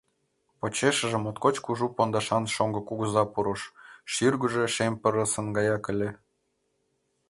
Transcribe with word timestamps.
Почешыже 0.59 1.17
моткоч 1.23 1.55
кужу 1.65 1.87
пондашан 1.95 2.43
шоҥго 2.53 2.81
кугыза 2.87 3.23
пурыш, 3.33 3.61
шӱргыжӧ 4.13 4.63
шем 4.75 4.93
пырысын 5.01 5.47
гаяк 5.57 5.83
ыле. 5.93 6.09